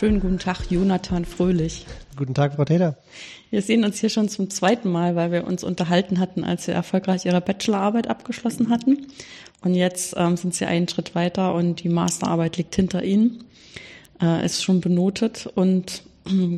[0.00, 1.84] Schönen guten Tag, Jonathan Fröhlich.
[2.16, 2.96] Guten Tag, Frau Täter.
[3.50, 6.72] Wir sehen uns hier schon zum zweiten Mal, weil wir uns unterhalten hatten, als Sie
[6.72, 9.08] erfolgreich Ihre Bachelorarbeit abgeschlossen hatten.
[9.60, 13.44] Und jetzt ähm, sind Sie einen Schritt weiter und die Masterarbeit liegt hinter Ihnen,
[14.22, 16.02] äh, ist schon benotet und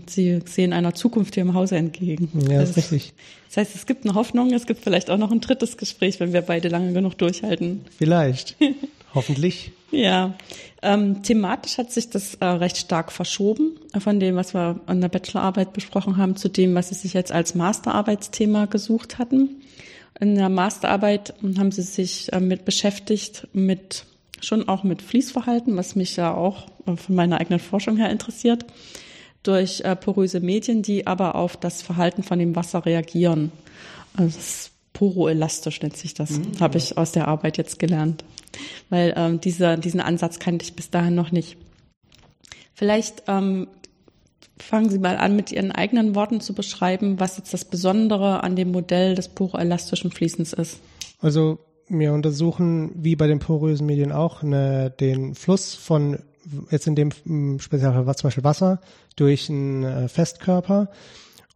[0.06, 2.28] Sie sehen einer Zukunft hier im Hause entgegen.
[2.48, 3.12] Ja, das ist richtig.
[3.48, 6.32] Das heißt, es gibt eine Hoffnung, es gibt vielleicht auch noch ein drittes Gespräch, wenn
[6.32, 7.86] wir beide lange genug durchhalten.
[7.98, 8.54] Vielleicht.
[9.14, 9.72] Hoffentlich.
[9.90, 10.34] Ja,
[10.80, 15.08] ähm, thematisch hat sich das äh, recht stark verschoben von dem, was wir an der
[15.08, 19.62] Bachelorarbeit besprochen haben, zu dem, was Sie sich jetzt als Masterarbeitsthema gesucht hatten.
[20.18, 24.06] In der Masterarbeit haben Sie sich äh, mit beschäftigt, mit
[24.40, 28.64] schon auch mit Fließverhalten, was mich ja auch äh, von meiner eigenen Forschung her interessiert,
[29.42, 33.52] durch äh, poröse Medien, die aber auf das Verhalten von dem Wasser reagieren.
[34.16, 36.60] Also das poroelastisch nennt sich das, mhm.
[36.60, 38.24] habe ich aus der Arbeit jetzt gelernt.
[38.90, 41.56] Weil ähm, dieser, diesen Ansatz kannte ich bis dahin noch nicht.
[42.74, 43.68] Vielleicht ähm,
[44.58, 48.56] fangen Sie mal an, mit Ihren eigenen Worten zu beschreiben, was jetzt das Besondere an
[48.56, 50.80] dem Modell des poroelastischen Fließens ist.
[51.20, 56.18] Also wir untersuchen, wie bei den porösen Medien auch, eine, den Fluss von,
[56.70, 58.80] jetzt in dem Spezialfall zum Beispiel Wasser,
[59.16, 60.90] durch einen äh, Festkörper.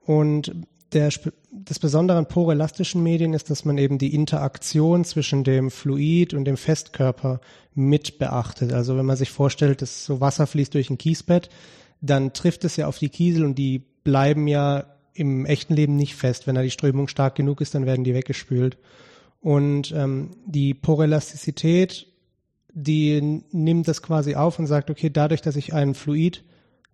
[0.04, 0.52] Und
[0.92, 1.10] der,
[1.52, 6.44] das Besondere an porelastischen Medien ist, dass man eben die Interaktion zwischen dem Fluid und
[6.44, 7.40] dem Festkörper
[7.74, 8.72] mit beachtet.
[8.72, 11.48] Also wenn man sich vorstellt, dass so Wasser fließt durch ein Kiesbett,
[12.00, 16.14] dann trifft es ja auf die Kiesel und die bleiben ja im echten Leben nicht
[16.14, 16.46] fest.
[16.46, 18.78] Wenn da die Strömung stark genug ist, dann werden die weggespült.
[19.40, 22.06] Und ähm, die Porelastizität,
[22.72, 26.44] die nimmt das quasi auf und sagt, okay, dadurch, dass ich einen Fluid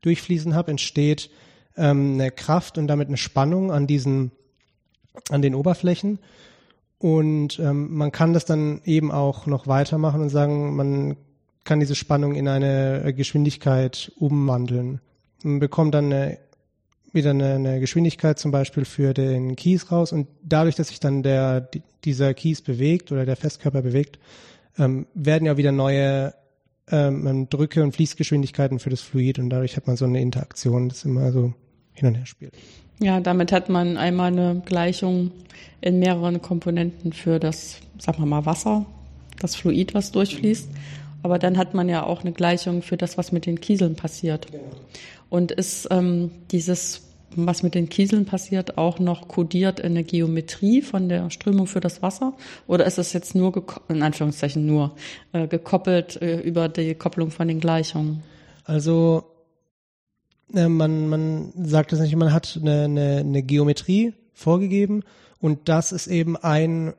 [0.02, 1.30] durchfließen habe, entsteht
[1.76, 4.32] ähm, eine Kraft und damit eine Spannung an diesen,
[5.30, 6.18] an den Oberflächen.
[6.98, 11.16] Und ähm, man kann das dann eben auch noch weitermachen und sagen, man
[11.64, 15.00] kann diese Spannung in eine Geschwindigkeit umwandeln.
[15.42, 16.38] Man bekommt dann eine,
[17.12, 21.22] wieder eine, eine Geschwindigkeit zum Beispiel für den Kies raus und dadurch, dass sich dann
[21.22, 21.68] der,
[22.04, 24.18] dieser Kies bewegt oder der Festkörper bewegt,
[24.78, 26.34] ähm, werden ja wieder neue
[26.90, 31.04] ähm, Drücke und Fließgeschwindigkeiten für das Fluid und dadurch hat man so eine Interaktion, das
[31.04, 31.54] immer so
[31.92, 32.54] hin und her spielt.
[32.98, 35.32] Ja, damit hat man einmal eine Gleichung
[35.80, 38.86] in mehreren Komponenten für das, sagen wir mal, Wasser,
[39.40, 40.68] das Fluid, was durchfließt.
[41.22, 44.50] Aber dann hat man ja auch eine Gleichung für das, was mit den Kieseln passiert.
[44.50, 44.64] Genau.
[45.30, 47.02] Und ist ähm, dieses,
[47.36, 51.80] was mit den Kieseln passiert, auch noch kodiert in der Geometrie von der Strömung für
[51.80, 52.34] das Wasser?
[52.66, 54.94] Oder ist es jetzt nur, in Anführungszeichen nur,
[55.32, 58.22] äh, gekoppelt äh, über die Kopplung von den Gleichungen?
[58.64, 59.24] Also
[60.54, 65.02] äh, man, man sagt es nicht, man hat eine, eine, eine Geometrie vorgegeben
[65.40, 66.94] und das ist eben ein,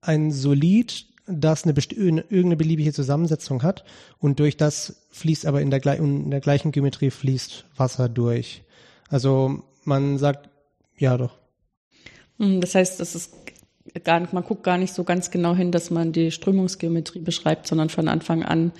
[0.00, 3.84] ein Solid, das eine irgendeine beliebige Zusammensetzung hat
[4.18, 8.62] und durch das fließt aber in der, in der gleichen Geometrie fließt Wasser durch.
[9.10, 10.48] Also man sagt,
[10.96, 11.36] ja doch.
[12.38, 13.34] Hm, das heißt, das ist
[14.04, 17.66] gar nicht, man guckt gar nicht so ganz genau hin, dass man die Strömungsgeometrie beschreibt,
[17.66, 18.72] sondern von Anfang an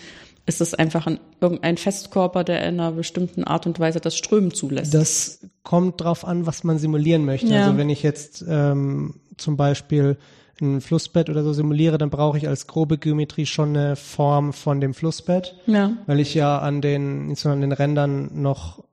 [0.46, 4.52] ist es einfach ein, irgendein Festkörper, der in einer bestimmten Art und Weise das Strömen
[4.52, 4.94] zulässt?
[4.94, 7.48] Das kommt drauf an, was man simulieren möchte.
[7.48, 7.66] Ja.
[7.66, 10.16] Also wenn ich jetzt ähm, zum Beispiel
[10.60, 14.80] ein Flussbett oder so simuliere, dann brauche ich als grobe Geometrie schon eine Form von
[14.80, 15.92] dem Flussbett, ja.
[16.06, 18.84] weil ich ja an den, an den Rändern noch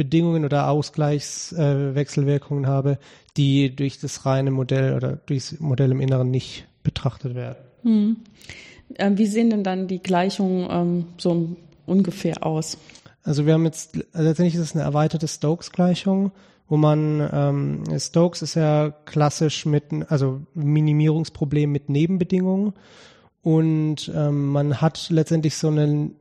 [0.00, 2.98] Bedingungen oder Ausgleichswechselwirkungen äh, habe,
[3.36, 7.58] die durch das reine Modell oder durch das Modell im Inneren nicht betrachtet werden.
[7.82, 8.16] Hm.
[8.96, 12.78] Ähm, wie sehen denn dann die Gleichungen ähm, so ungefähr aus?
[13.22, 16.32] Also wir haben jetzt, letztendlich ist es eine erweiterte Stokes-Gleichung,
[16.66, 22.72] wo man, ähm, Stokes ist ja klassisch mit, also Minimierungsproblem mit Nebenbedingungen
[23.42, 26.16] und ähm, man hat letztendlich so einen,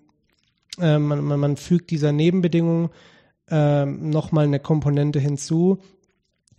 [0.82, 2.90] äh, man, man, man fügt dieser Nebenbedingung
[3.52, 5.80] äh, nochmal eine Komponente hinzu,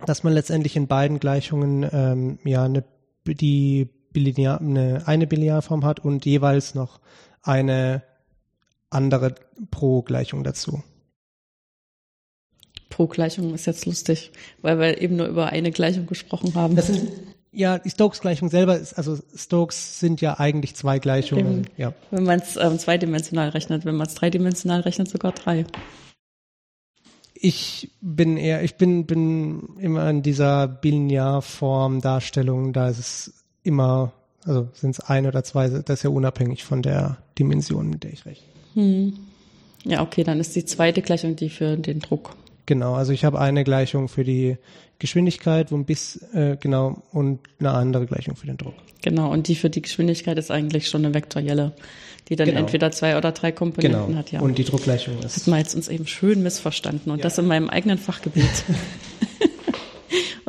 [0.07, 2.85] dass man letztendlich in beiden Gleichungen ähm, ja eine,
[3.27, 7.01] die Bilinear, eine, eine Bilinearform hat und jeweils noch
[7.43, 8.03] eine
[8.91, 9.35] andere
[9.71, 10.83] Pro-Gleichung dazu.
[12.89, 14.33] Pro-Gleichung ist jetzt lustig,
[14.63, 16.77] weil wir eben nur über eine Gleichung gesprochen haben.
[16.77, 16.91] Ist,
[17.53, 21.67] ja, die Stokes-Gleichung selber ist, also Stokes sind ja eigentlich zwei Gleichungen.
[21.77, 21.95] Ja.
[22.11, 25.65] Wenn man es ähm, zweidimensional rechnet, wenn man es dreidimensional rechnet, sogar drei.
[27.43, 34.13] Ich bin eher, ich bin, bin immer in dieser Bilinearform Darstellung, da ist es immer,
[34.45, 38.13] also sind es ein oder zwei, das ist ja unabhängig von der Dimension, mit der
[38.13, 38.47] ich rechne.
[38.75, 39.13] Hm.
[39.85, 42.37] Ja, okay, dann ist die zweite Gleichung die für den Druck.
[42.71, 44.57] Genau, also ich habe eine Gleichung für die
[45.01, 48.75] Geschwindigkeit, wo ein bisschen, äh, genau, und eine andere Gleichung für den Druck.
[49.03, 51.73] Genau, und die für die Geschwindigkeit ist eigentlich schon eine vektorielle,
[52.29, 52.61] die dann Genau.
[52.61, 54.17] entweder zwei oder drei Komponenten Genau.
[54.17, 54.39] hat, ja.
[54.41, 55.43] Und die Druckgleichung Das ist.
[55.43, 58.45] hat man jetzt uns eben schön missverstanden und das in meinem eigenen Fachgebiet.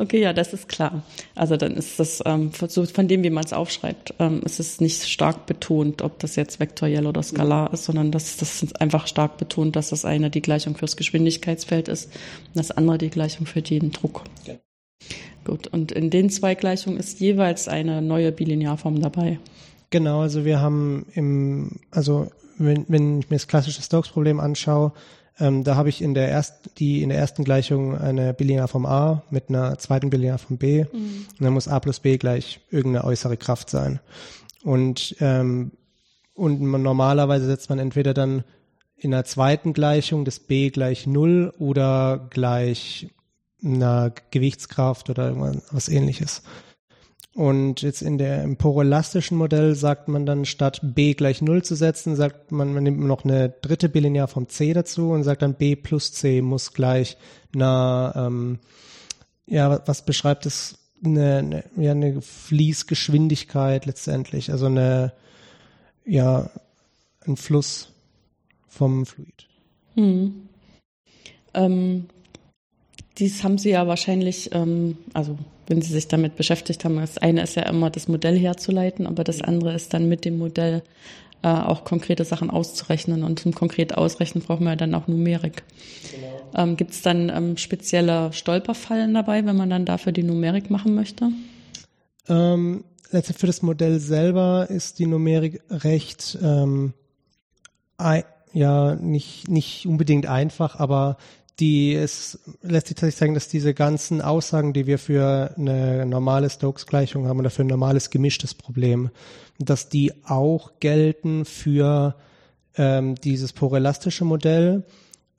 [0.02, 1.02] okay, ja, das ist klar.
[1.34, 5.04] Also dann ist das ähm, von- dem, wie man es aufschreibt, ähm, ist es nicht
[5.08, 9.38] stark betont, ob das jetzt vektoriell oder skalar ist, sondern das, das ist einfach stark
[9.38, 13.62] betont, dass das eine die Gleichung fürs Geschwindigkeitsfeld ist und das andere die Gleichung für
[13.62, 14.22] den Druck.
[14.46, 14.54] Ja.
[15.44, 19.38] Gut, und in den zwei Gleichungen ist jeweils eine neue Bilinearform dabei.
[19.90, 22.28] Genau, also wir haben im, also
[22.58, 24.92] wenn, wenn ich mir das klassische Stokes-Problem anschaue,
[25.38, 29.22] ähm, da habe ich in der ersten, die in der ersten Gleichung eine Bilinearform A
[29.30, 33.70] mit einer zweiten Bilinearform B und dann muss A plus B gleich irgendeine äußere Kraft
[33.70, 34.00] sein.
[34.62, 35.72] Und ähm,
[36.34, 38.44] und man, normalerweise setzt man entweder dann
[38.96, 43.08] in der zweiten Gleichung das B gleich null oder gleich
[43.62, 46.42] einer Gewichtskraft oder irgendwas was ähnliches.
[47.34, 51.74] Und jetzt in der im poroelastischen Modell sagt man dann statt b gleich null zu
[51.74, 55.54] setzen, sagt man, man nimmt noch eine dritte Bilinear vom c dazu und sagt dann
[55.54, 57.16] b plus c muss gleich
[57.54, 58.58] einer, ähm,
[59.46, 60.78] ja, wa- was beschreibt es?
[61.04, 65.12] Eine, eine, ja, eine Fließgeschwindigkeit letztendlich, also eine,
[66.04, 66.50] ja,
[67.26, 67.88] ein Fluss
[68.68, 69.48] vom Fluid.
[71.54, 72.04] Ähm,
[73.18, 77.42] dies haben Sie ja wahrscheinlich, ähm, also wenn Sie sich damit beschäftigt haben, das eine
[77.42, 80.82] ist ja immer das Modell herzuleiten, aber das andere ist dann mit dem Modell
[81.42, 83.24] äh, auch konkrete Sachen auszurechnen.
[83.24, 85.62] Und zum konkret Ausrechnen brauchen wir ja dann auch Numerik.
[86.54, 90.94] Ähm, Gibt es dann ähm, spezielle Stolperfallen dabei, wenn man dann dafür die Numerik machen
[90.94, 91.30] möchte?
[92.28, 96.92] Ähm, letztendlich für das Modell selber ist die Numerik recht, ähm,
[98.52, 101.16] ja, nicht, nicht unbedingt einfach, aber
[101.60, 106.48] die es lässt sich tatsächlich sagen, dass diese ganzen Aussagen, die wir für eine normale
[106.48, 109.10] Stokes-Gleichung haben oder für ein normales gemischtes Problem,
[109.58, 112.16] dass die auch gelten für
[112.76, 114.84] ähm, dieses porelastische Modell.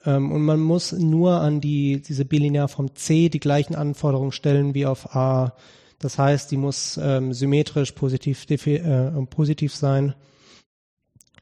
[0.05, 4.85] Ähm, und man muss nur an die, diese Bilinearform C die gleichen Anforderungen stellen wie
[4.85, 5.55] auf A.
[5.99, 10.13] Das heißt, die muss ähm, symmetrisch positiv, äh, positiv sein.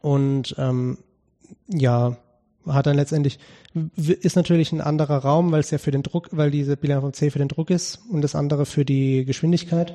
[0.01, 0.99] Und ähm,
[1.67, 2.17] ja,
[2.67, 3.39] hat dann letztendlich,
[3.95, 7.29] ist natürlich ein anderer Raum, weil es ja für den Druck, weil diese Bilinearform C
[7.31, 9.93] für den Druck ist und das andere für die Geschwindigkeit.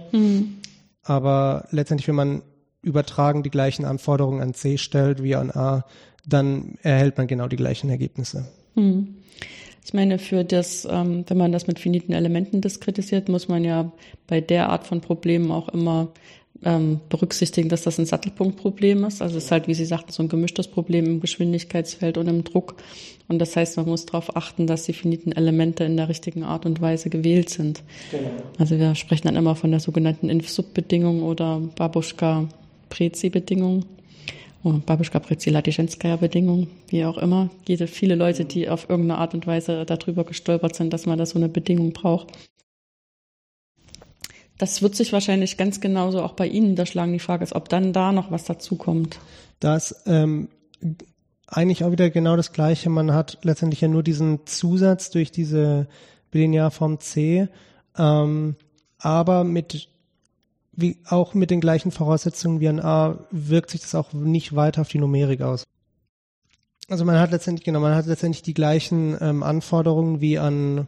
[1.03, 2.43] Aber letztendlich, wenn man
[2.83, 5.85] übertragen die gleichen Anforderungen an C stellt wie an A,
[6.27, 8.47] dann erhält man genau die gleichen Ergebnisse.
[9.85, 13.93] Ich meine, für das, ähm, wenn man das mit finiten Elementen diskretisiert, muss man ja
[14.27, 16.09] bei der Art von Problemen auch immer
[16.65, 19.21] ähm, berücksichtigen, dass das ein Sattelpunktproblem ist.
[19.23, 22.45] Also es ist halt, wie Sie sagten, so ein gemischtes Problem im Geschwindigkeitsfeld und im
[22.45, 22.77] Druck.
[23.29, 26.65] Und das heißt, man muss darauf achten, dass die finiten Elemente in der richtigen Art
[26.65, 27.83] und Weise gewählt sind.
[28.59, 33.85] Also wir sprechen dann immer von der sogenannten Inf-Sub-Bedingung oder Babuschka-Prezi-Bedingung.
[34.63, 37.51] Oh, Babuschka-Prezi-Latischenskaya-Bedingung, wie auch immer.
[37.67, 41.27] Jede, viele Leute, die auf irgendeine Art und Weise darüber gestolpert sind, dass man da
[41.27, 42.33] so eine Bedingung braucht.
[44.59, 47.13] Das wird sich wahrscheinlich ganz genauso auch bei Ihnen niederschlagen.
[47.13, 49.19] Die Frage ist, ob dann da noch was dazukommt.
[49.61, 50.49] Da ist ähm,
[51.47, 52.91] eigentlich auch wieder genau das Gleiche.
[52.91, 55.89] Man hat letztendlich ja nur diesen Zusatz durch diese
[56.31, 57.49] Bilinearform C,
[57.97, 58.57] ähm,
[58.99, 59.89] aber mit
[60.79, 64.83] wie auch mit den gleichen Voraussetzungen wie an A wirkt sich das auch nicht weiter
[64.83, 65.65] auf die Numerik aus.
[66.89, 70.87] Also man hat letztendlich genau, man hat letztendlich die gleichen ähm, Anforderungen wie an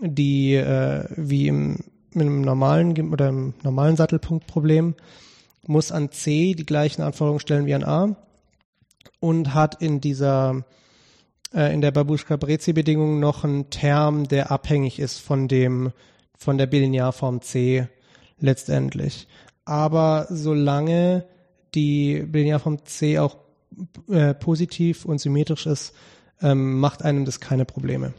[0.00, 1.78] die äh, wie im,
[2.14, 4.94] mit einem normalen oder im normalen Sattelpunktproblem
[5.66, 8.16] muss an C die gleichen Anforderungen stellen wie an A
[9.20, 10.64] und hat in dieser
[11.54, 15.92] äh, in der Babuschka-Brezi-Bedingung noch einen Term, der abhängig ist von dem
[16.36, 17.88] von der Bilinearform C
[18.38, 19.26] letztendlich.
[19.64, 21.24] Aber solange
[21.74, 23.36] die Bilinearform C auch
[24.08, 25.94] äh, positiv und symmetrisch ist,
[26.42, 28.12] ähm, macht einem das keine Probleme.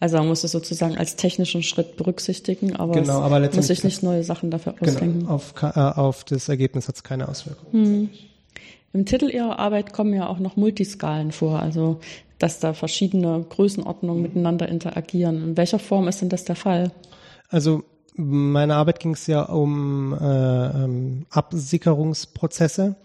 [0.00, 4.02] Also man muss es sozusagen als technischen Schritt berücksichtigen, aber, Genau, aber muss sich nicht
[4.02, 5.20] neue Sachen dafür ausdenken.
[5.20, 5.30] Genau.
[5.32, 8.08] Auf, ka- äh, auf das Ergebnis hat es keine Auswirkungen.
[8.92, 12.00] Im Titel Ihrer Arbeit kommen ja auch noch Multiskalen vor, also
[12.38, 15.36] dass da verschiedene Größenordnungen miteinander interagieren.
[15.50, 16.90] In welcher Form ist denn das der Fall?
[17.50, 17.84] Also
[18.16, 20.16] meine Arbeit ging es ja um äh,
[20.84, 22.96] ähm, Absickerungsprozesse.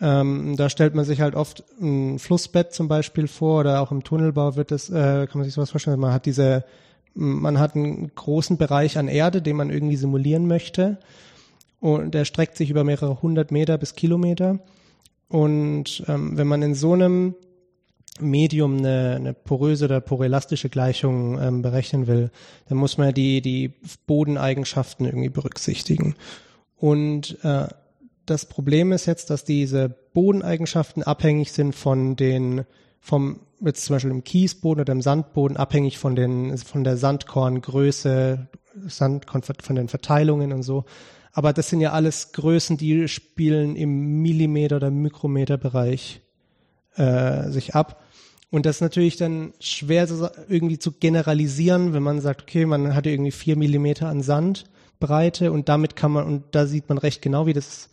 [0.00, 4.02] Ähm, da stellt man sich halt oft ein Flussbett zum Beispiel vor oder auch im
[4.02, 6.00] Tunnelbau wird das, äh, kann man sich sowas vorstellen.
[6.00, 6.64] Man hat diese,
[7.14, 10.98] man hat einen großen Bereich an Erde, den man irgendwie simulieren möchte.
[11.80, 14.58] Und der streckt sich über mehrere hundert Meter bis Kilometer.
[15.28, 17.34] Und ähm, wenn man in so einem
[18.20, 22.30] Medium eine, eine poröse oder porelastische Gleichung ähm, berechnen will,
[22.68, 23.72] dann muss man die, die
[24.06, 26.14] Bodeneigenschaften irgendwie berücksichtigen.
[26.76, 27.66] Und äh,
[28.26, 32.64] das Problem ist jetzt, dass diese Bodeneigenschaften abhängig sind von den,
[33.00, 38.48] vom, jetzt zum Beispiel im Kiesboden oder im Sandboden, abhängig von den, von der Sandkorngröße,
[38.86, 40.84] Sandkorn, von den Verteilungen und so.
[41.32, 46.20] Aber das sind ja alles Größen, die spielen im Millimeter- oder Mikrometerbereich
[46.96, 48.04] äh, sich ab.
[48.50, 50.06] Und das ist natürlich dann schwer
[50.48, 55.68] irgendwie zu generalisieren, wenn man sagt, okay, man hat irgendwie vier Millimeter an Sandbreite und
[55.68, 57.90] damit kann man, und da sieht man recht genau, wie das,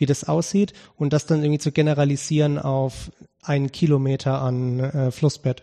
[0.00, 5.62] wie das aussieht und das dann irgendwie zu generalisieren auf einen Kilometer an äh, Flussbett.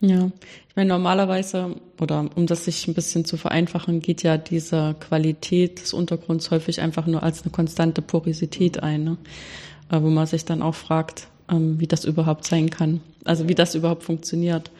[0.00, 0.30] Ja,
[0.68, 5.80] ich meine, normalerweise, oder um das sich ein bisschen zu vereinfachen, geht ja diese Qualität
[5.80, 9.16] des Untergrunds häufig einfach nur als eine konstante Porosität ein, ne?
[9.90, 13.54] Äh, wo man sich dann auch fragt, ähm, wie das überhaupt sein kann, also wie
[13.54, 14.70] das überhaupt funktioniert.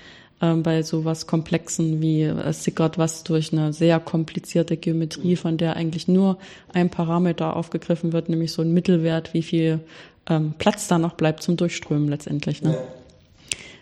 [0.43, 5.77] Ähm, bei sowas Komplexen wie es sickert was durch eine sehr komplizierte Geometrie, von der
[5.77, 6.37] eigentlich nur
[6.75, 9.81] ein Parameter aufgegriffen wird, nämlich so ein Mittelwert, wie viel
[10.29, 12.63] ähm, Platz da noch bleibt zum Durchströmen letztendlich.
[12.63, 12.73] Ne?
[12.73, 12.79] Ja.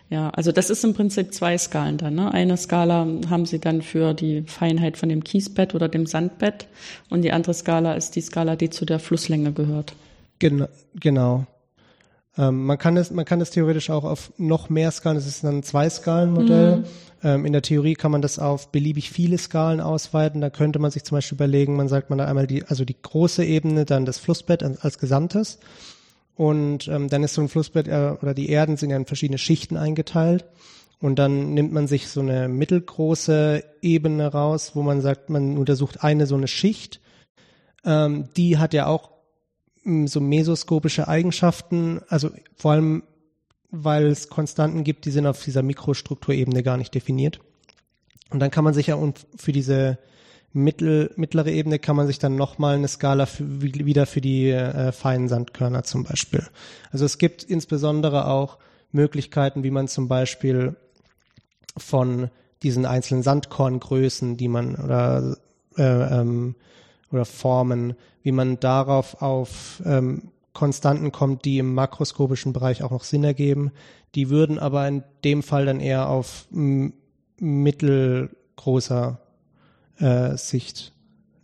[0.09, 2.15] Ja, also das ist im Prinzip zwei Skalen dann.
[2.15, 2.31] Ne?
[2.31, 6.67] Eine Skala haben sie dann für die Feinheit von dem Kiesbett oder dem Sandbett
[7.09, 9.93] und die andere Skala ist die Skala, die zu der Flusslänge gehört.
[10.37, 11.47] Gen genau.
[12.37, 15.17] Ähm, man kann es, man kann es theoretisch auch auf noch mehr Skalen.
[15.17, 16.77] Es ist dann ein Zwei-Skalen-Modell.
[16.77, 16.83] Mhm.
[17.23, 20.41] Ähm, in der Theorie kann man das auf beliebig viele Skalen ausweiten.
[20.41, 22.97] Da könnte man sich zum Beispiel überlegen, man sagt man da einmal die, also die
[23.01, 25.59] große Ebene, dann das Flussbett als, als Gesamtes.
[26.35, 29.37] Und ähm, dann ist so ein Flussbett äh, oder die Erden sind ja in verschiedene
[29.37, 30.45] Schichten eingeteilt.
[30.99, 36.03] Und dann nimmt man sich so eine mittelgroße Ebene raus, wo man sagt, man untersucht
[36.03, 36.99] eine so eine Schicht.
[37.85, 39.14] Ähm, die hat ja auch
[39.85, 43.03] so mesoskopische Eigenschaften, also vor allem,
[43.69, 47.39] weil es Konstanten gibt, die sind auf dieser Mikrostrukturebene gar nicht definiert.
[48.31, 48.97] Und dann kann man sich ja
[49.35, 49.99] für diese
[50.53, 54.91] mittel, mittlere Ebene kann man sich dann nochmal eine Skala für, wieder für die äh,
[54.91, 56.47] feinen Sandkörner zum Beispiel.
[56.91, 58.57] Also es gibt insbesondere auch
[58.91, 60.75] Möglichkeiten, wie man zum Beispiel
[61.77, 62.29] von
[62.63, 65.37] diesen einzelnen Sandkorngrößen, die man oder
[65.77, 66.55] äh, ähm,
[67.15, 73.03] oder Formen, wie man darauf auf ähm, Konstanten kommt, die im makroskopischen Bereich auch noch
[73.03, 73.71] Sinn ergeben.
[74.15, 76.47] Die würden aber in dem Fall dann eher auf
[77.39, 79.19] mittelgroßer
[79.99, 80.93] äh, Sicht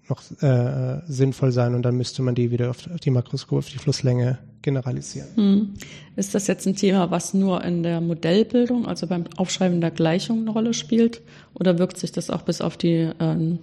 [0.09, 3.77] noch äh, sinnvoll sein und dann müsste man die wieder auf die Makroskop, auf die
[3.77, 5.29] Flusslänge generalisieren.
[5.35, 5.73] Hm.
[6.15, 10.41] Ist das jetzt ein Thema, was nur in der Modellbildung, also beim Aufschreiben der Gleichung
[10.41, 11.21] eine Rolle spielt
[11.53, 13.57] oder wirkt sich das auch bis auf die äh,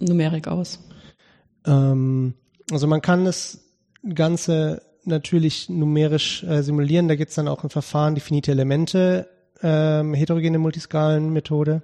[0.00, 0.80] Numerik aus?
[1.68, 2.34] Ähm,
[2.70, 3.60] also man kann das
[4.14, 7.08] Ganze natürlich numerisch äh, simulieren.
[7.08, 9.28] Da gibt es dann auch ein Verfahren, die finite Elemente,
[9.62, 11.82] ähm, heterogene Multiskalen-Methode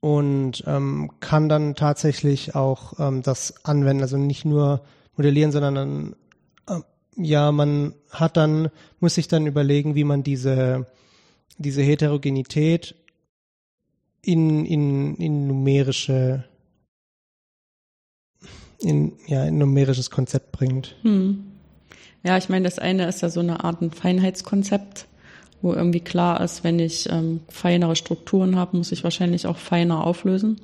[0.00, 4.82] und ähm, kann dann tatsächlich auch ähm, das anwenden, also nicht nur
[5.16, 6.16] modellieren, sondern dann,
[6.68, 6.82] äh,
[7.16, 10.86] ja, man hat dann, muss sich dann überlegen, wie man diese,
[11.56, 12.94] diese Heterogenität
[14.20, 16.44] in, in, in numerische,
[18.84, 20.96] in, ja, in numerisches Konzept bringt.
[21.02, 21.44] Hm.
[22.22, 25.06] Ja, ich meine, das eine ist ja so eine Art ein Feinheitskonzept
[25.64, 30.06] wo irgendwie klar ist, wenn ich ähm, feinere Strukturen habe, muss ich wahrscheinlich auch feiner
[30.06, 30.60] auflösen.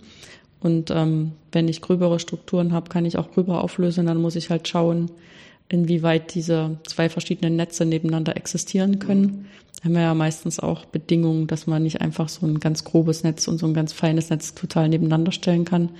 [0.61, 4.05] Und ähm, wenn ich gröbere Strukturen habe, kann ich auch gröber auflösen.
[4.05, 5.11] Dann muss ich halt schauen,
[5.71, 9.47] inwieweit diese zwei verschiedenen Netze nebeneinander existieren können.
[9.79, 13.23] Da haben wir ja meistens auch Bedingungen, dass man nicht einfach so ein ganz grobes
[13.23, 15.91] Netz und so ein ganz feines Netz total nebeneinander stellen kann, mhm.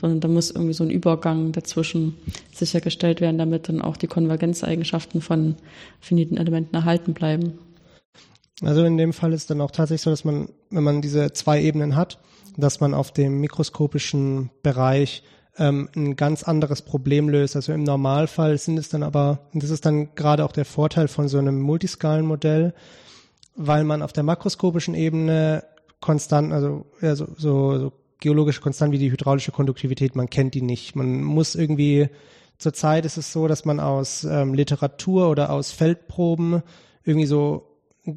[0.00, 2.16] sondern da muss irgendwie so ein Übergang dazwischen
[2.52, 5.54] sichergestellt werden, damit dann auch die Konvergenzeigenschaften von
[6.00, 7.58] finiten Elementen erhalten bleiben.
[8.62, 11.62] Also in dem Fall ist dann auch tatsächlich so, dass man, wenn man diese zwei
[11.62, 12.18] Ebenen hat,
[12.56, 15.22] dass man auf dem mikroskopischen Bereich
[15.58, 17.56] ähm, ein ganz anderes Problem löst.
[17.56, 21.08] Also im Normalfall sind es dann aber, und das ist dann gerade auch der Vorteil
[21.08, 22.74] von so einem Multiskalenmodell,
[23.56, 25.64] weil man auf der makroskopischen Ebene
[26.00, 30.62] konstant, also ja, so, so, so geologische Konstanten wie die hydraulische Konduktivität, man kennt die
[30.62, 30.96] nicht.
[30.96, 32.08] Man muss irgendwie,
[32.58, 36.62] zurzeit ist es so, dass man aus ähm, Literatur oder aus Feldproben
[37.04, 37.64] irgendwie so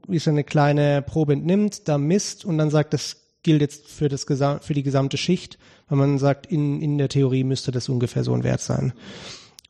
[0.08, 4.10] wie so eine kleine Probe entnimmt, da misst und dann sagt, das gilt jetzt für
[4.10, 5.58] das für die gesamte Schicht,
[5.88, 8.94] weil man sagt, in, in der Theorie müsste das ungefähr so ein Wert sein.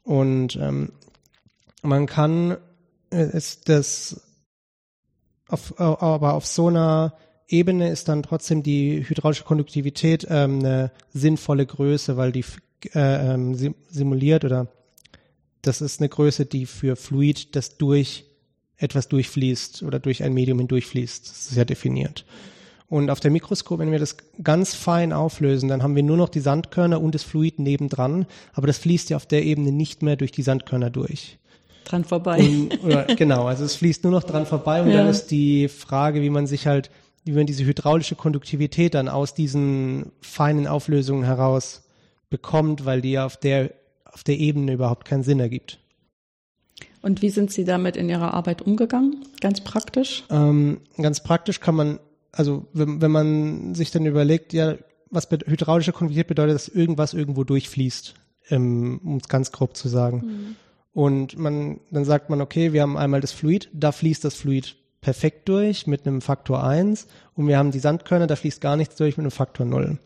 [0.03, 0.91] Und ähm,
[1.81, 2.57] man kann
[3.11, 4.21] äh, ist das
[5.47, 7.13] auf, aber auf so einer
[7.47, 12.45] Ebene ist dann trotzdem die hydraulische Konduktivität ähm, eine sinnvolle Größe, weil die
[12.93, 14.67] äh, ähm, simuliert oder
[15.61, 18.25] das ist eine Größe, die für Fluid, das durch
[18.77, 21.29] etwas durchfließt oder durch ein Medium hindurchfließt.
[21.29, 22.25] Das ist ja definiert.
[22.91, 26.27] Und auf der Mikroskop, wenn wir das ganz fein auflösen, dann haben wir nur noch
[26.27, 30.17] die Sandkörner und das Fluid nebendran, aber das fließt ja auf der Ebene nicht mehr
[30.17, 31.37] durch die Sandkörner durch.
[31.85, 32.39] Dran vorbei.
[32.39, 34.97] Und, oder, genau, also es fließt nur noch dran vorbei und ja.
[34.97, 36.91] dann ist die Frage, wie man sich halt,
[37.23, 41.83] wie man diese hydraulische Konduktivität dann aus diesen feinen Auflösungen heraus
[42.29, 43.71] bekommt, weil die ja auf der,
[44.03, 45.79] auf der Ebene überhaupt keinen Sinn ergibt.
[47.01, 49.23] Und wie sind Sie damit in Ihrer Arbeit umgegangen?
[49.39, 50.25] Ganz praktisch?
[50.29, 51.99] Ähm, ganz praktisch kann man,
[52.31, 54.75] also wenn, wenn man sich dann überlegt, ja,
[55.09, 58.13] was hydraulische Konduktivität bedeutet, dass irgendwas irgendwo durchfließt,
[58.49, 60.17] ähm, um es ganz grob zu sagen.
[60.17, 60.55] Mhm.
[60.93, 64.75] Und man, dann sagt man, okay, wir haben einmal das Fluid, da fließt das Fluid
[64.99, 68.95] perfekt durch mit einem Faktor 1 und wir haben die Sandkörner, da fließt gar nichts
[68.95, 69.97] durch mit einem Faktor 0.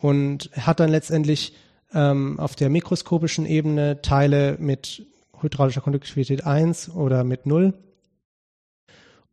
[0.00, 1.54] Und hat dann letztendlich
[1.92, 5.06] ähm, auf der mikroskopischen Ebene Teile mit
[5.40, 7.74] hydraulischer Konduktivität 1 oder mit 0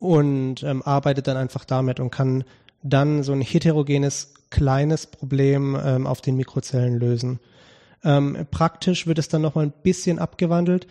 [0.05, 2.43] und ähm, arbeitet dann einfach damit und kann
[2.83, 7.39] dann so ein heterogenes kleines Problem ähm, auf den Mikrozellen lösen.
[8.03, 10.87] Ähm, praktisch wird es dann nochmal ein bisschen abgewandelt.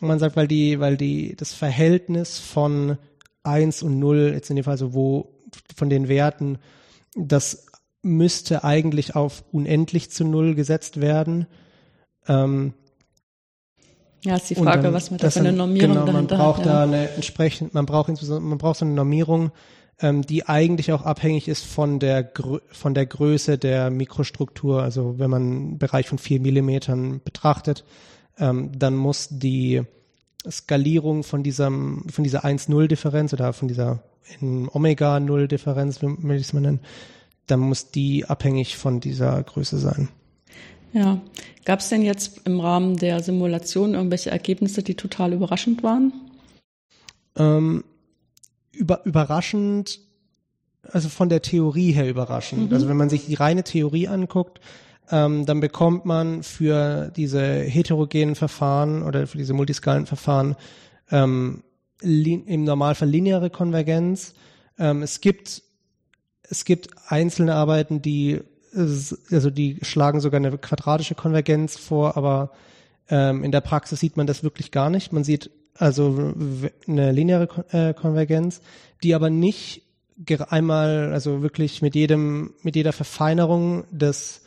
[0.00, 2.98] Man sagt, weil die, weil die, das Verhältnis von
[3.44, 5.32] 1 und 0, jetzt in dem Fall so wo,
[5.74, 6.58] von den Werten,
[7.14, 7.66] das
[8.02, 11.46] müsste eigentlich auf unendlich zu 0 gesetzt werden.
[12.28, 12.74] Ähm,
[14.26, 16.66] ja, ist die Frage, dann, was man da für eine Normierung genau, man braucht hat,
[16.66, 16.72] ja.
[16.72, 19.52] da eine entsprechend, man braucht insbesondere, man braucht so eine Normierung,
[20.00, 22.32] ähm, die eigentlich auch abhängig ist von der
[22.72, 24.82] von der Größe der Mikrostruktur.
[24.82, 27.84] Also wenn man einen Bereich von vier Millimetern betrachtet,
[28.38, 29.82] ähm, dann muss die
[30.50, 34.02] Skalierung von diesem von dieser 1-0-Differenz oder von dieser
[34.40, 36.80] Omega-0-Differenz, wie ich es mal nennen,
[37.46, 40.08] dann muss die abhängig von dieser Größe sein.
[40.92, 41.20] Ja.
[41.64, 46.12] Gab es denn jetzt im Rahmen der Simulation irgendwelche Ergebnisse, die total überraschend waren?
[47.36, 47.84] Ähm,
[48.72, 50.00] über, überraschend,
[50.82, 52.68] also von der Theorie her überraschend.
[52.68, 52.74] Mhm.
[52.74, 54.60] Also wenn man sich die reine Theorie anguckt,
[55.10, 60.56] ähm, dann bekommt man für diese heterogenen Verfahren oder für diese multiskalen Verfahren
[61.10, 61.62] ähm,
[62.00, 64.34] im Normalfall lineare Konvergenz.
[64.78, 65.62] Ähm, es gibt
[66.48, 68.40] es gibt einzelne Arbeiten, die
[68.74, 72.52] also die schlagen sogar eine quadratische Konvergenz vor, aber
[73.08, 75.12] ähm, in der Praxis sieht man das wirklich gar nicht.
[75.12, 76.34] Man sieht also
[76.86, 78.60] eine lineare äh, Konvergenz,
[79.02, 79.82] die aber nicht
[80.48, 84.42] einmal, also wirklich mit jedem, mit jeder Verfeinerung des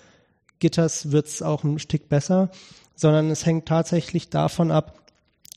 [0.59, 2.49] Gitters wird's auch ein Stück besser,
[2.95, 4.99] sondern es hängt tatsächlich davon ab,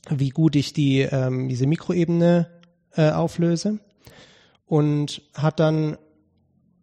[0.09, 2.47] wie gut ich die ähm, diese Mikroebene
[2.95, 3.79] äh, auflöse
[4.65, 5.97] und hat dann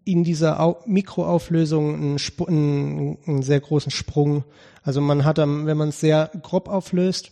[0.05, 2.17] in dieser Au Mikroauflösung einen,
[2.49, 4.45] einen, einen, sehr großen Sprung.
[4.83, 7.31] Also man hat, wenn man es sehr grob auflöst,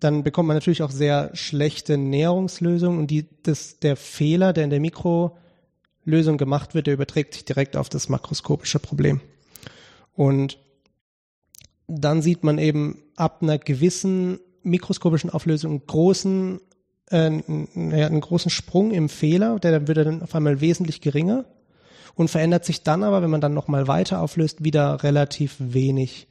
[0.00, 4.70] dann bekommt man natürlich auch sehr schlechte Näherungslösungen und die, das, der Fehler, der in
[4.70, 9.20] der Mikrolösung gemacht wird, der überträgt sich direkt auf das makroskopische Problem.
[10.14, 10.58] Und
[11.86, 16.60] dann sieht man eben ab einer gewissen mikroskopischen Auflösung einen großen,
[17.10, 21.44] äh, einen großen Sprung im Fehler, der dann wird dann auf einmal wesentlich geringer
[22.14, 26.28] und verändert sich dann aber, wenn man dann nochmal weiter auflöst, wieder relativ wenig.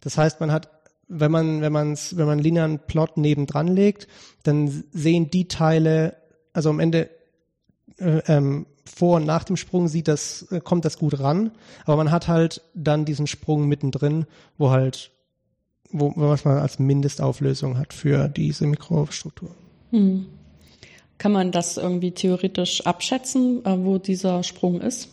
[0.00, 0.70] Das heißt, man hat,
[1.08, 4.08] wenn man, wenn man wenn man einen linearen Plot nebendran legt,
[4.42, 6.16] dann sehen die Teile,
[6.52, 7.10] also am Ende
[7.98, 11.52] äh, ähm, vor und nach dem Sprung sieht das, äh, kommt das gut ran,
[11.84, 15.10] aber man hat halt dann diesen Sprung mittendrin, wo halt,
[15.90, 19.50] wo, was man als Mindestauflösung hat für diese Mikrostruktur.
[19.90, 20.26] Hm.
[21.18, 25.10] Kann man das irgendwie theoretisch abschätzen, äh, wo dieser Sprung ist?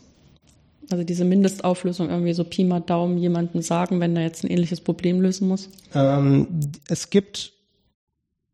[0.92, 4.82] Also diese Mindestauflösung irgendwie so Pi mal Daumen jemandem sagen, wenn er jetzt ein ähnliches
[4.82, 5.70] Problem lösen muss?
[5.94, 6.48] Ähm,
[6.88, 7.54] es gibt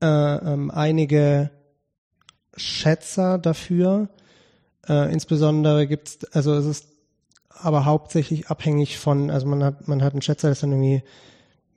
[0.02, 1.52] äh, ähm, einige
[2.56, 4.10] Schätzer dafür.
[4.88, 6.88] Äh, insbesondere gibt es, also es ist
[7.50, 11.04] aber hauptsächlich abhängig von, also man hat, man hat einen Schätzer, das dann irgendwie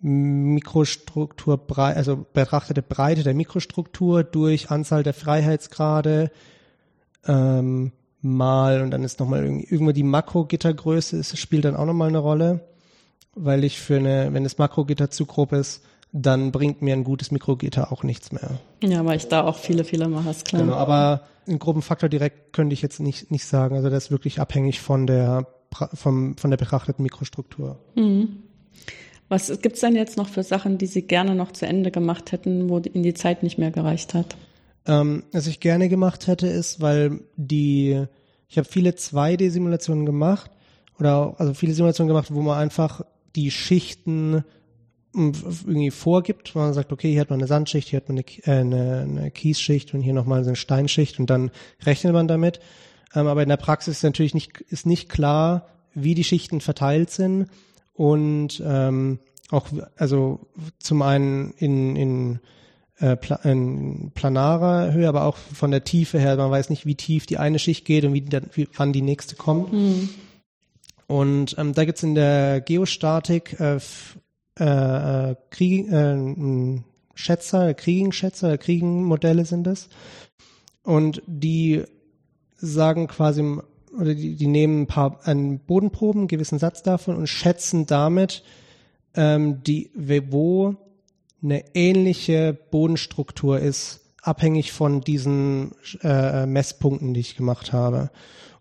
[0.01, 6.31] Mikrostruktur, also betrachtete Breite der Mikrostruktur durch Anzahl der Freiheitsgrade,
[7.27, 7.93] ähm,
[8.25, 12.61] mal und dann ist nochmal irgendwo die Makrogittergröße ist, spielt dann auch nochmal eine Rolle,
[13.35, 15.83] weil ich für eine, wenn das Makrogitter zu grob ist,
[16.13, 18.59] dann bringt mir ein gutes Mikrogitter auch nichts mehr.
[18.83, 20.63] Ja, weil ich da auch viele Fehler mache, ist klar.
[20.63, 23.77] Genau, aber einen groben Faktor direkt könnte ich jetzt nicht, nicht sagen.
[23.77, 25.47] Also das ist wirklich abhängig von der,
[25.93, 27.79] vom, von der betrachteten Mikrostruktur.
[27.97, 28.45] Mhm.
[29.29, 32.69] Was gibt's denn jetzt noch für Sachen, die Sie gerne noch zu Ende gemacht hätten,
[32.69, 34.37] wo Ihnen die Zeit nicht mehr gereicht hat?
[34.87, 38.05] Ähm, was ich gerne gemacht hätte, ist, weil die,
[38.49, 40.51] ich habe viele 2D-Simulationen gemacht
[40.99, 43.03] oder also viele Simulationen gemacht, wo man einfach
[43.35, 44.45] die Schichten
[45.15, 48.61] irgendwie vorgibt, man sagt, okay, hier hat man eine Sandschicht, hier hat man eine, äh,
[48.61, 51.51] eine, eine Kiesschicht und hier nochmal so eine Steinschicht und dann
[51.85, 52.61] rechnet man damit.
[53.15, 57.11] Ähm, aber in der Praxis ist natürlich nicht, ist nicht klar, wie die Schichten verteilt
[57.11, 57.47] sind
[57.95, 59.21] und ähm,
[59.51, 60.41] auch, also
[60.81, 62.41] zum einen in, in,
[63.05, 67.27] äh, in planarer Höhe, aber auch von der Tiefe her, man weiß nicht, wie tief
[67.27, 69.73] die eine Schicht geht und wie, die, wie wann die nächste kommt.
[69.73, 70.09] Mhm.
[71.07, 73.79] Und ähm, da gibt's in der Geostatik äh,
[74.59, 76.81] äh, äh, Krieg, äh,
[77.15, 79.89] Schätzer, Kriegenschätzer, Kriegenmodelle sind es.
[80.83, 81.85] Und die
[82.57, 83.43] sagen quasi,
[83.99, 88.43] oder die, die nehmen ein paar an Bodenproben, einen gewissen Satz davon und schätzen damit,
[89.15, 90.77] ähm, die, wo
[91.45, 98.11] eine ähnliche Bodenstruktur ist, abhängig von diesen äh, Messpunkten, die ich gemacht habe.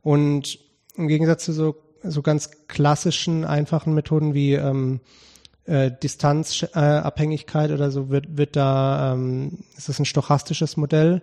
[0.01, 0.59] Und
[0.95, 4.99] im Gegensatz zu so, so ganz klassischen, einfachen Methoden wie ähm,
[5.65, 11.21] äh, Distanzabhängigkeit äh, oder so wird, wird da, ähm, ist das ein stochastisches Modell,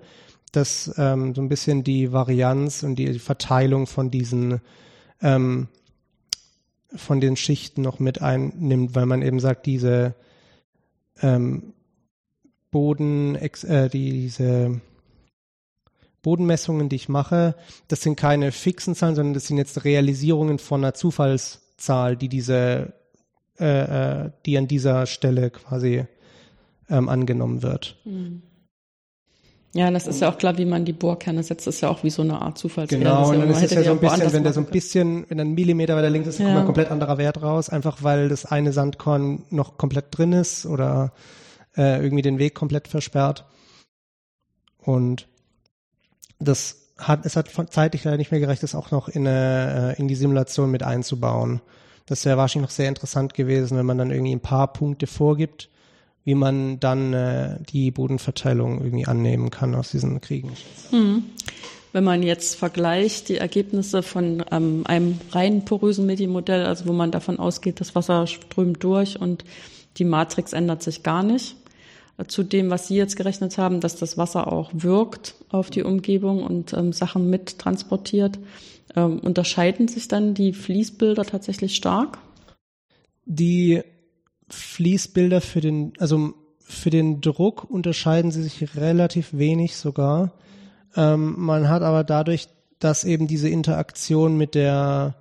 [0.53, 4.61] das ähm, so ein bisschen die Varianz und die, die Verteilung von diesen
[5.21, 5.69] ähm,
[6.97, 10.15] von den Schichten noch mit einnimmt, weil man eben sagt, diese
[11.23, 11.73] ähm,
[12.71, 14.81] Boden, äh, diese
[16.23, 17.55] Bodenmessungen, die ich mache,
[17.89, 22.93] das sind keine fixen Zahlen, sondern das sind jetzt Realisierungen von einer Zufallszahl, die diese
[23.61, 26.07] äh, äh, die an dieser Stelle quasi
[26.89, 27.99] ähm, angenommen wird.
[28.07, 28.41] Mhm.
[29.73, 32.03] Ja, das ist ja auch klar, wie man die Bohrkerne setzt, das ist ja auch
[32.03, 33.03] wie so eine Art Zufallswert.
[33.03, 35.39] Genau, und dann ist es ja so ein bisschen, wenn der so ein bisschen, wenn
[35.39, 36.47] ein Millimeter weiter links ist, ja.
[36.47, 40.67] kommt ein komplett anderer Wert raus, einfach weil das eine Sandkorn noch komplett drin ist
[40.67, 41.13] oder
[41.77, 43.45] äh, irgendwie den Weg komplett versperrt.
[44.79, 45.29] Und
[46.41, 50.01] das hat, es hat zeitlich leider nicht mehr gereicht, das auch noch in, eine, äh,
[50.01, 51.61] in die Simulation mit einzubauen.
[52.07, 55.69] Das wäre wahrscheinlich noch sehr interessant gewesen, wenn man dann irgendwie ein paar Punkte vorgibt,
[56.31, 60.53] wie man dann äh, die Bodenverteilung irgendwie annehmen kann aus diesen Kriegen.
[60.91, 61.25] Hm.
[61.93, 67.11] Wenn man jetzt vergleicht die Ergebnisse von ähm, einem rein porösen Medienmodell, also wo man
[67.11, 69.45] davon ausgeht, das Wasser strömt durch und
[69.97, 71.57] die Matrix ändert sich gar nicht,
[72.17, 75.83] äh, zu dem, was Sie jetzt gerechnet haben, dass das Wasser auch wirkt auf die
[75.83, 78.39] Umgebung und ähm, Sachen mittransportiert,
[78.95, 82.19] ähm, unterscheiden sich dann die Fließbilder tatsächlich stark?
[83.25, 83.83] Die
[84.51, 90.33] Fließbilder für den, also für den Druck unterscheiden sie sich relativ wenig sogar.
[90.97, 95.15] Ähm, man hat aber dadurch, dass eben diese Interaktion mit der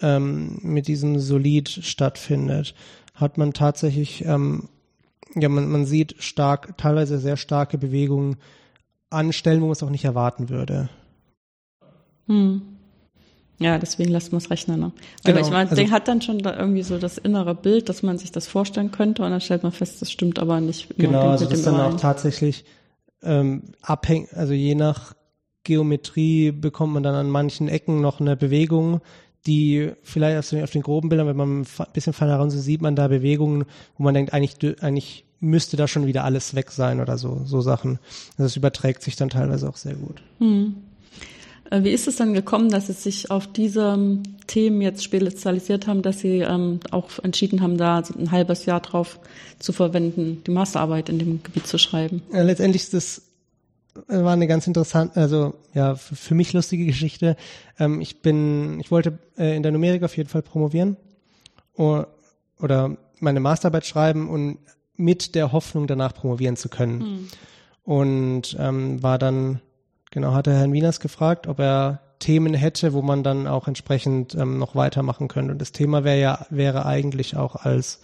[0.00, 2.74] ähm, mit diesem Solid stattfindet,
[3.14, 4.68] hat man tatsächlich ähm,
[5.34, 8.36] ja man, man sieht stark teilweise sehr starke Bewegungen
[9.10, 10.88] an Stellen, wo man es auch nicht erwarten würde.
[12.26, 12.77] Hm.
[13.58, 14.78] Ja, deswegen lässt man es rechnen.
[14.78, 14.92] Ne?
[15.24, 15.40] Genau.
[15.40, 18.16] ich meine, also, der hat dann schon da irgendwie so das innere Bild, dass man
[18.16, 20.96] sich das vorstellen könnte und dann stellt man fest, das stimmt aber nicht.
[20.96, 22.64] Genau, also das ist dann auch tatsächlich
[23.22, 25.14] ähm, abhängig, also je nach
[25.64, 29.00] Geometrie bekommt man dann an manchen Ecken noch eine Bewegung,
[29.46, 32.58] die vielleicht auf den, auf den groben Bildern, wenn man ein bisschen feiner ran so
[32.58, 33.64] sieht man da Bewegungen,
[33.96, 37.60] wo man denkt, eigentlich, eigentlich müsste da schon wieder alles weg sein oder so, so
[37.60, 37.98] Sachen.
[38.32, 40.22] Also das überträgt sich dann teilweise auch sehr gut.
[40.38, 40.76] Hm.
[41.70, 46.02] Äh, wie ist es dann gekommen, dass Sie sich auf diese Themen jetzt spezialisiert haben,
[46.02, 49.18] dass Sie ähm, auch entschieden haben, da ein halbes Jahr drauf
[49.58, 52.22] zu verwenden, die Masterarbeit in dem Gebiet zu schreiben?
[52.32, 53.22] Ja, letztendlich ist das
[54.08, 57.36] äh, war eine ganz interessante, also ja, für mich lustige Geschichte.
[57.78, 60.96] Ähm, ich bin, ich wollte äh, in der Numerik auf jeden Fall promovieren
[61.74, 62.08] oder,
[62.60, 64.58] oder meine Masterarbeit schreiben und
[64.96, 67.00] mit der Hoffnung danach promovieren zu können.
[67.00, 67.28] Hm.
[67.84, 69.60] Und ähm, war dann
[70.10, 74.34] Genau, hat er Herrn Wieners gefragt, ob er Themen hätte, wo man dann auch entsprechend
[74.34, 75.52] ähm, noch weitermachen könnte.
[75.52, 78.00] Und das Thema wäre ja, wäre eigentlich auch als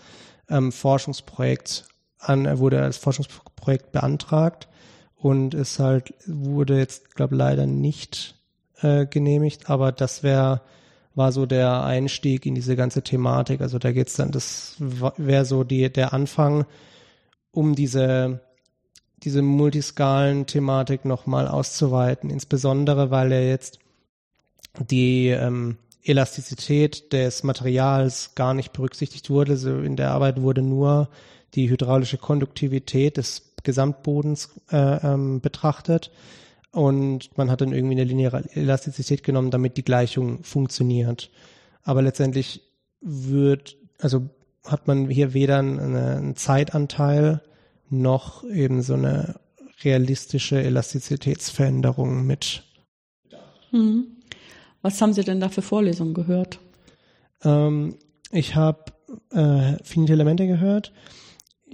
[0.49, 1.87] ähm, Forschungsprojekt
[2.19, 4.69] an, er wurde als Forschungsprojekt beantragt
[5.17, 8.37] und es halt wurde jetzt, glaube leider nicht
[8.81, 10.61] äh, genehmigt, aber das wäre
[11.15, 13.61] war so der Einstieg in diese ganze Thematik.
[13.61, 16.67] Also da geht's dann, das wäre so die der Anfang,
[17.53, 18.41] um diese
[19.25, 23.79] diese Multiskalen-Thematik nochmal auszuweiten, insbesondere weil er jetzt
[24.79, 29.53] die ähm, Elastizität des Materials gar nicht berücksichtigt wurde.
[29.53, 31.09] Also in der Arbeit wurde nur
[31.55, 36.11] die hydraulische Konduktivität des Gesamtbodens äh, ähm, betrachtet
[36.75, 41.31] und man hat dann irgendwie eine lineare Elastizität genommen, damit die Gleichung funktioniert.
[41.85, 42.63] Aber letztendlich
[43.01, 44.29] wird, also
[44.67, 47.43] hat man hier weder einen, einen Zeitanteil
[48.01, 49.41] noch eben so eine
[49.83, 52.63] realistische Elastizitätsveränderung mit.
[53.71, 54.07] Hm.
[54.83, 56.59] Was haben Sie denn da für Vorlesungen gehört?
[57.43, 57.97] Ähm,
[58.31, 58.85] ich habe
[59.31, 60.93] äh, finite Elemente gehört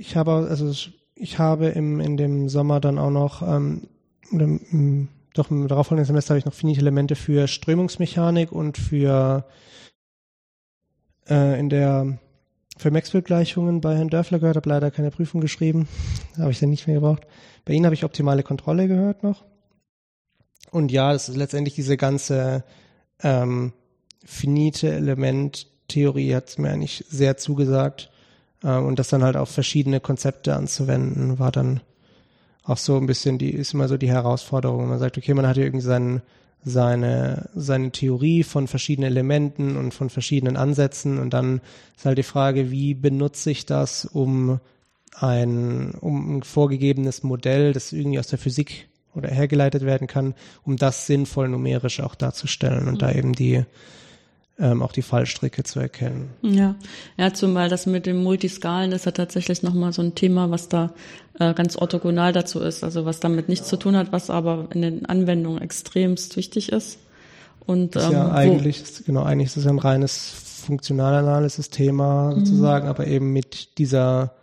[0.00, 0.72] ich habe, also
[1.14, 3.82] ich habe im, in dem Sommer dann auch noch, ähm,
[4.30, 9.44] im, doch im darauffolgenden Semester habe ich noch finite Elemente für Strömungsmechanik und für
[11.28, 12.18] äh, in der
[12.80, 15.86] für Maxwell-Gleichungen bei Herrn Dörfler gehört, habe leider keine Prüfung geschrieben,
[16.38, 17.26] habe ich dann nicht mehr gebraucht.
[17.64, 19.44] Bei Ihnen habe ich optimale Kontrolle gehört noch.
[20.70, 22.64] Und ja, das ist letztendlich diese ganze
[23.22, 23.72] ähm,
[24.24, 28.10] finite Element-Theorie hat mir eigentlich sehr zugesagt.
[28.64, 31.80] Ähm, und das dann halt auf verschiedene Konzepte anzuwenden, war dann
[32.64, 34.88] auch so ein bisschen die, ist immer so die Herausforderung.
[34.88, 36.22] Man sagt, okay, man hat hier irgendwie seinen,
[36.64, 41.60] seine, seine Theorie von verschiedenen Elementen und von verschiedenen Ansätzen und dann
[41.96, 44.60] ist halt die Frage, wie benutze ich das, um
[45.14, 50.76] ein, um ein vorgegebenes Modell, das irgendwie aus der Physik oder hergeleitet werden kann, um
[50.76, 52.98] das sinnvoll numerisch auch darzustellen und mhm.
[52.98, 53.64] da eben die
[54.60, 56.30] ähm, auch die Fallstricke zu erkennen.
[56.42, 56.74] Ja,
[57.16, 60.92] ja, zumal das mit dem Multiskalen ist ja tatsächlich nochmal so ein Thema, was da
[61.38, 64.82] äh, ganz orthogonal dazu ist, also was damit nichts zu tun hat, was aber in
[64.82, 66.98] den Anwendungen extremst wichtig ist.
[67.66, 70.28] Und ähm, ja eigentlich, ist, genau, eigentlich ist es ein reines
[70.66, 72.44] Funktionalanalysis-Thema mhm.
[72.44, 72.90] sozusagen, mhm.
[72.90, 74.34] aber eben mit dieser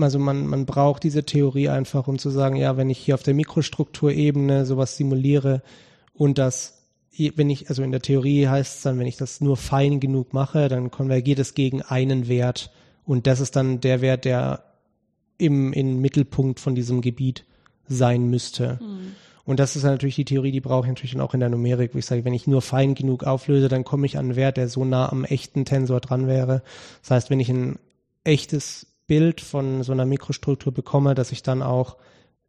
[0.00, 3.24] also man, man braucht diese Theorie einfach, um zu sagen, ja, wenn ich hier auf
[3.24, 5.60] der Mikrostrukturebene sowas simuliere
[6.14, 6.77] und das
[7.36, 10.32] wenn ich, also in der Theorie heißt es dann, wenn ich das nur fein genug
[10.32, 12.70] mache, dann konvergiert es gegen einen Wert.
[13.04, 14.64] Und das ist dann der Wert, der
[15.38, 17.44] im, im Mittelpunkt von diesem Gebiet
[17.88, 18.78] sein müsste.
[18.82, 19.14] Mhm.
[19.44, 21.94] Und das ist natürlich die Theorie, die brauche ich natürlich dann auch in der Numerik,
[21.94, 24.58] wo ich sage, wenn ich nur fein genug auflöse, dann komme ich an einen Wert,
[24.58, 26.62] der so nah am echten Tensor dran wäre.
[27.00, 27.78] Das heißt, wenn ich ein
[28.24, 31.96] echtes Bild von so einer Mikrostruktur bekomme, dass ich dann auch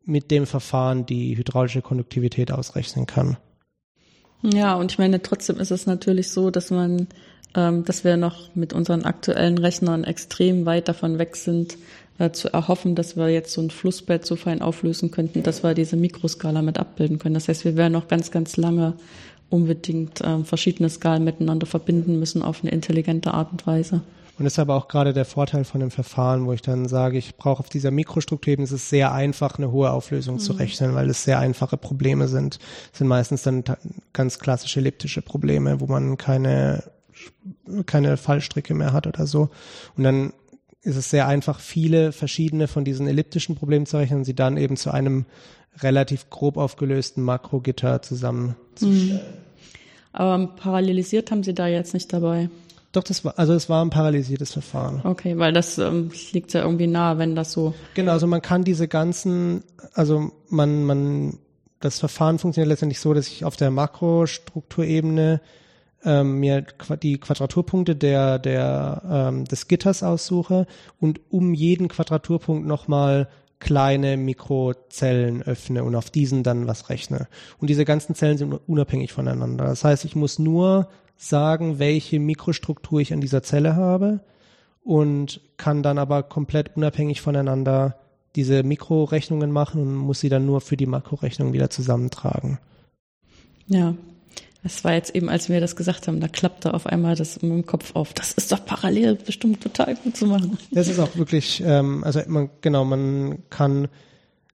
[0.03, 3.37] mit dem Verfahren die hydraulische Konduktivität ausrechnen kann.
[4.41, 7.07] Ja, und ich meine, trotzdem ist es natürlich so, dass man,
[7.55, 11.77] ähm, dass wir noch mit unseren aktuellen Rechnern extrem weit davon weg sind,
[12.19, 15.73] äh, zu erhoffen, dass wir jetzt so ein Flussbett so fein auflösen könnten, dass wir
[15.73, 17.33] diese Mikroskala mit abbilden können.
[17.33, 18.93] Das heißt, wir werden noch ganz, ganz lange
[19.49, 24.01] unbedingt äh, verschiedene Skalen miteinander verbinden müssen auf eine intelligente Art und Weise.
[24.39, 27.17] Und das ist aber auch gerade der Vorteil von dem Verfahren, wo ich dann sage,
[27.17, 30.39] ich brauche auf dieser Mikrostrukturebene, es ist sehr einfach, eine hohe Auflösung mhm.
[30.39, 32.57] zu rechnen, weil es sehr einfache Probleme sind.
[32.93, 33.65] Es sind meistens dann
[34.13, 36.83] ganz klassische elliptische Probleme, wo man keine,
[37.85, 39.49] keine Fallstricke mehr hat oder so.
[39.97, 40.31] Und dann
[40.83, 44.55] ist es sehr einfach, viele verschiedene von diesen elliptischen Problemen zu rechnen und sie dann
[44.55, 45.25] eben zu einem
[45.81, 49.15] relativ grob aufgelösten Makrogitter zusammenzustellen.
[49.15, 49.19] Mhm.
[50.13, 52.49] Aber parallelisiert haben Sie da jetzt nicht dabei.
[52.91, 55.01] Doch, das war, also es war ein paralysiertes Verfahren.
[55.03, 57.75] Okay, weil das ähm, liegt ja irgendwie nahe, wenn das so.
[57.93, 61.37] Genau, also man kann diese ganzen, also man, man,
[61.79, 65.39] das Verfahren funktioniert letztendlich so, dass ich auf der Makrostrukturebene
[66.03, 66.65] ähm, mir
[67.03, 70.65] die Quadraturpunkte der, der, ähm, des Gitters aussuche
[70.99, 73.27] und um jeden Quadraturpunkt nochmal
[73.59, 77.27] kleine Mikrozellen öffne und auf diesen dann was rechne.
[77.59, 79.65] Und diese ganzen Zellen sind unabhängig voneinander.
[79.65, 80.87] Das heißt, ich muss nur
[81.21, 84.21] sagen, welche Mikrostruktur ich an dieser Zelle habe
[84.83, 87.99] und kann dann aber komplett unabhängig voneinander
[88.35, 92.57] diese Mikrorechnungen machen und muss sie dann nur für die Makrorechnung wieder zusammentragen.
[93.67, 93.95] Ja,
[94.63, 97.49] das war jetzt eben, als wir das gesagt haben, da klappte auf einmal das in
[97.49, 98.13] meinem Kopf auf.
[98.13, 100.57] Das ist doch parallel bestimmt total gut zu machen.
[100.71, 103.89] Das ist auch wirklich, ähm, also man, genau, man kann,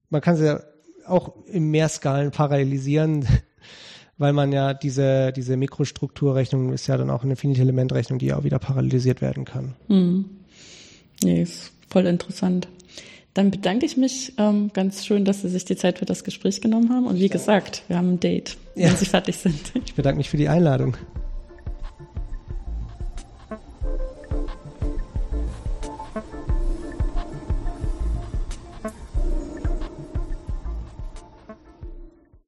[0.10, 0.60] man kann sie
[1.06, 3.28] auch in Mehrskalen parallelisieren
[4.18, 8.44] weil man ja diese, diese Mikrostrukturrechnung ist ja dann auch eine Finite-Element-Rechnung, die ja auch
[8.44, 9.76] wieder parallelisiert werden kann.
[9.88, 10.26] Hm.
[11.24, 12.68] Nee, ist voll interessant.
[13.34, 16.62] Dann bedanke ich mich ähm, ganz schön, dass Sie sich die Zeit für das Gespräch
[16.62, 17.06] genommen haben.
[17.06, 18.96] Und wie gesagt, wir haben ein Date, wenn ja.
[18.96, 19.74] Sie fertig sind.
[19.86, 20.96] Ich bedanke mich für die Einladung.